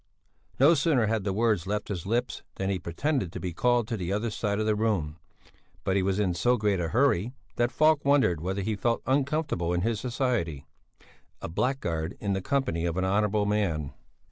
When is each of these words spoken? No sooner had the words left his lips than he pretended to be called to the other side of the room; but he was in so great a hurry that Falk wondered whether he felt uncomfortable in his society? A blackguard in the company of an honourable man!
No 0.59 0.73
sooner 0.73 1.05
had 1.05 1.25
the 1.25 1.31
words 1.31 1.67
left 1.67 1.89
his 1.89 2.07
lips 2.07 2.41
than 2.55 2.71
he 2.71 2.79
pretended 2.79 3.31
to 3.31 3.39
be 3.39 3.53
called 3.53 3.87
to 3.87 3.95
the 3.97 4.11
other 4.11 4.31
side 4.31 4.59
of 4.59 4.65
the 4.65 4.73
room; 4.73 5.17
but 5.83 5.95
he 5.95 6.01
was 6.01 6.17
in 6.19 6.33
so 6.33 6.57
great 6.57 6.79
a 6.79 6.87
hurry 6.87 7.33
that 7.57 7.71
Falk 7.71 8.03
wondered 8.03 8.41
whether 8.41 8.63
he 8.63 8.75
felt 8.75 9.03
uncomfortable 9.05 9.73
in 9.73 9.81
his 9.81 9.99
society? 9.99 10.65
A 11.39 11.47
blackguard 11.47 12.17
in 12.19 12.33
the 12.33 12.41
company 12.41 12.85
of 12.87 12.97
an 12.97 13.05
honourable 13.05 13.45
man! 13.45 13.93